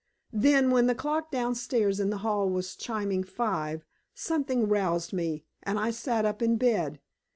[0.33, 3.85] Then, when the clock downstairs in the hall was chiming five,
[4.15, 6.99] something roused me, and I sat up in bed.